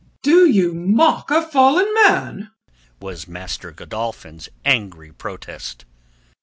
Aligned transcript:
"Do 0.23 0.49
you 0.49 0.73
mock 0.73 1.29
a 1.29 1.43
fallen 1.43 1.85
man?" 1.93 2.49
was 2.99 3.27
Master 3.27 3.71
Godolphin's 3.71 4.49
angry 4.65 5.11
protest. 5.11 5.85